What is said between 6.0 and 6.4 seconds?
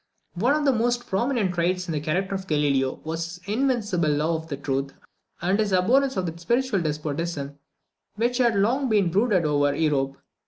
of that